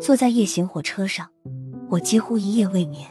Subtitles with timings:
[0.00, 1.28] 坐在夜行火车上，
[1.88, 3.06] 我几乎一夜未眠。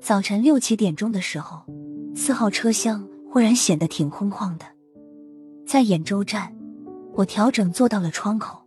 [0.00, 1.62] 早晨六七点钟的时候，
[2.14, 4.64] 四号车厢忽然显得挺空旷的。
[5.66, 6.52] 在兖州站，
[7.14, 8.58] 我调整坐到了窗口，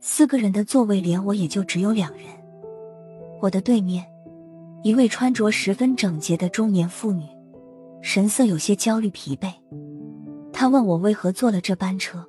[0.00, 2.22] 四个人的座位连我也就只有两人。
[3.40, 4.04] 我的对面，
[4.82, 7.24] 一位穿着十分整洁的中年妇女，
[8.02, 9.52] 神色有些焦虑疲惫。
[10.52, 12.26] 她问我为何坐了这班车，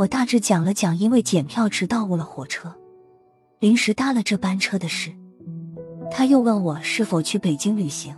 [0.00, 2.74] 我大致讲了讲因为检票迟到误了火车，
[3.58, 5.12] 临时搭了这班车的事。
[6.10, 8.16] 他又问我是否去北京旅行，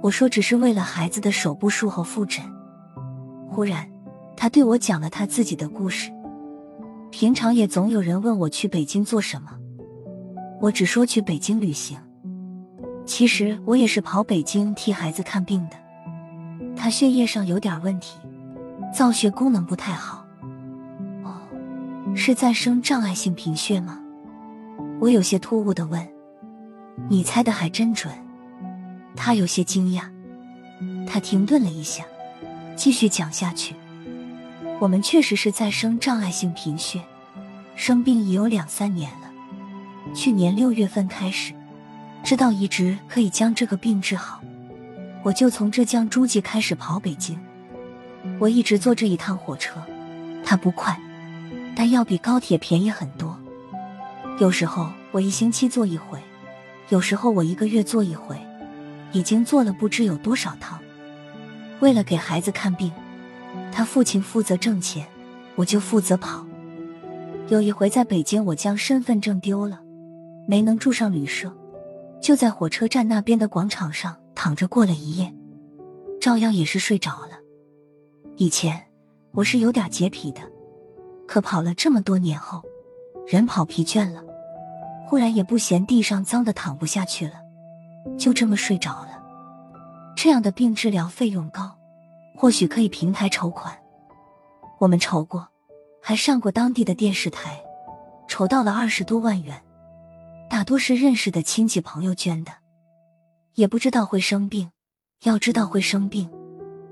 [0.00, 2.42] 我说只是为了孩子的手部术后复诊。
[3.50, 3.86] 忽然，
[4.38, 6.10] 他对我讲了他自己的故事。
[7.10, 9.50] 平常也总有人问我去北京做什么，
[10.62, 11.98] 我只说去北京旅行。
[13.04, 15.76] 其实我也是跑北京替孩子看病的。
[16.74, 18.18] 他血液上有点问题，
[18.94, 20.25] 造血功能不太好。
[22.16, 24.00] 是再生障碍性贫血吗？
[24.98, 26.04] 我有些突兀的问。
[27.10, 28.10] 你猜的还真准，
[29.14, 30.04] 他有些惊讶。
[31.06, 32.04] 他停顿了一下，
[32.74, 33.76] 继续讲下去。
[34.80, 37.02] 我们确实是再生障碍性贫血，
[37.74, 39.30] 生病已有两三年了。
[40.14, 41.52] 去年六月份开始，
[42.24, 44.40] 知道移植可以将这个病治好，
[45.22, 47.38] 我就从浙江诸暨开始跑北京。
[48.40, 49.80] 我一直坐这一趟火车，
[50.42, 50.98] 它不快，
[51.76, 53.38] 但要比高铁便宜很多。
[54.40, 56.18] 有时候我一星期坐一回。
[56.88, 58.36] 有时候我一个月坐一回，
[59.12, 60.78] 已经坐了不知有多少趟。
[61.80, 62.92] 为了给孩子看病，
[63.72, 65.04] 他父亲负责挣钱，
[65.56, 66.46] 我就负责跑。
[67.48, 69.80] 有一回在北京，我将身份证丢了，
[70.46, 71.52] 没能住上旅社，
[72.22, 75.34] 就在火车站那边的广场上躺着过了一夜，
[76.20, 77.40] 照样也是睡着了。
[78.36, 78.80] 以前
[79.32, 80.40] 我是有点洁癖的，
[81.26, 82.62] 可跑了这么多年后，
[83.26, 84.22] 人跑疲倦了。
[85.08, 87.34] 忽然也不嫌地上脏的躺不下去了，
[88.18, 89.22] 就这么睡着了。
[90.16, 91.78] 这样的病治疗费用高，
[92.36, 93.78] 或许可以平台筹款。
[94.80, 95.46] 我们筹过，
[96.02, 97.62] 还上过当地的电视台，
[98.26, 99.62] 筹到了二十多万元，
[100.50, 102.50] 大多是认识的亲戚朋友捐的。
[103.54, 104.70] 也不知道会生病，
[105.22, 106.28] 要知道会生病，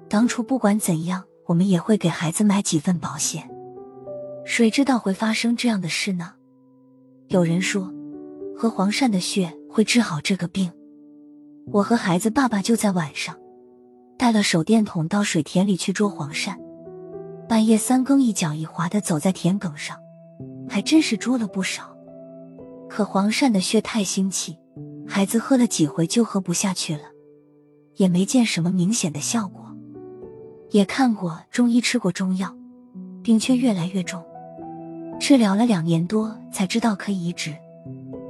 [0.09, 3.50] 当初不管怎样，我们也会给孩子买几份保险。
[4.44, 6.34] 谁知道会发生这样的事呢？
[7.28, 7.93] 有人说。
[8.56, 10.71] 喝黄鳝的血会治好这个病。
[11.72, 13.37] 我和孩子爸爸就在晚上，
[14.16, 16.56] 带了手电筒到水田里去捉黄鳝。
[17.49, 19.99] 半夜三更，一脚一滑的走在田埂上，
[20.69, 21.97] 还真是捉了不少。
[22.88, 24.56] 可黄鳝的血太腥气，
[25.05, 27.03] 孩子喝了几回就喝不下去了，
[27.97, 29.66] 也没见什么明显的效果。
[30.71, 32.56] 也看过中医，吃过中药，
[33.21, 34.25] 病却越来越重。
[35.19, 37.54] 治疗了两年多，才知道可以移植。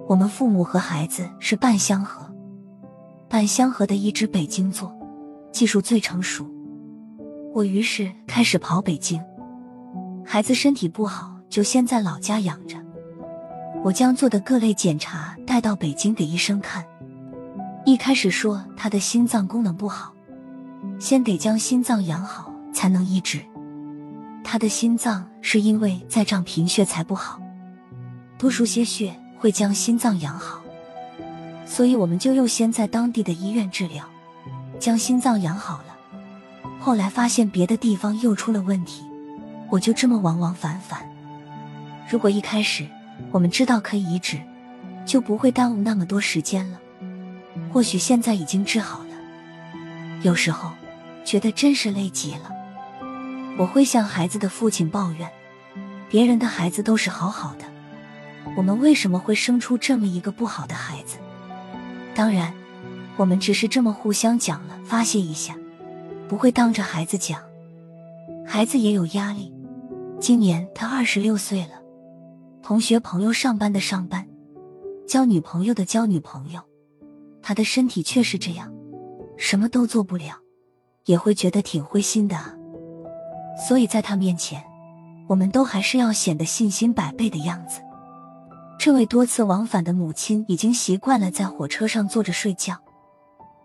[0.06, 2.30] 我们父母和孩子是半相合，
[3.28, 4.94] 半相合的移植北京做，
[5.50, 6.46] 技术最成熟。
[7.52, 9.20] 我于是开始跑北京，
[10.24, 12.76] 孩子身体不好就先在老家养着。
[13.82, 16.84] 我将做的各类检查带到北京给医生看，
[17.84, 20.12] 一开始说他的心脏功能不好，
[20.98, 23.40] 先得将心脏养好才能移植。
[24.44, 27.40] 他的心脏是因为在胀贫血才不好，
[28.38, 29.12] 多输些血。
[29.36, 30.62] 会将心脏养好，
[31.66, 34.02] 所以我们就又先在当地的医院治疗，
[34.80, 35.94] 将心脏养好了。
[36.80, 39.04] 后来发现别的地方又出了问题，
[39.68, 41.06] 我就这么往往返返。
[42.08, 42.88] 如果一开始
[43.30, 44.40] 我们知道可以移植，
[45.04, 46.80] 就不会耽误那么多时间了。
[47.70, 49.10] 或许现在已经治好了。
[50.22, 50.72] 有时候
[51.22, 52.50] 觉得真是累极了，
[53.56, 55.30] 我会向孩子的父亲抱怨，
[56.08, 57.64] 别人的孩子都是好好的。
[58.56, 61.18] 我们为什么会生出这么一个不好的孩子？
[62.14, 62.52] 当然，
[63.16, 65.56] 我们只是这么互相讲了，发泄一下，
[66.28, 67.40] 不会当着孩子讲。
[68.46, 69.52] 孩子也有压力。
[70.20, 71.80] 今年他二十六岁了，
[72.62, 74.26] 同学朋友上班的上班，
[75.06, 76.60] 交女朋友的交女朋友。
[77.40, 78.72] 他的身体确实这样，
[79.36, 80.38] 什么都做不了，
[81.04, 82.36] 也会觉得挺灰心的。
[83.56, 84.62] 所以在他面前，
[85.28, 87.80] 我们都还是要显得信心百倍的样子。
[88.78, 92.76] 这位多次往返的母亲已经习惯了在火车上坐着睡觉，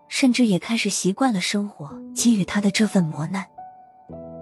[0.08, 3.46] 甚至也开始习惯了生活给予她的这份磨难，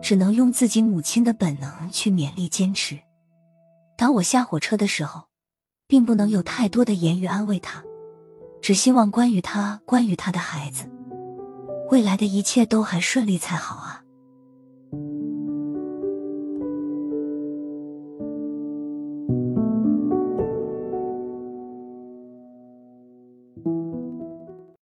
[0.02, 3.00] 只能用自己母亲的本能去勉力坚持。
[3.98, 5.24] 当我下火车的时候，
[5.88, 7.82] 并不能有太多的言语安慰她，
[8.62, 10.84] 只希望关于她、关于她的孩子，
[11.90, 14.04] 未来的一切都还顺利才好啊。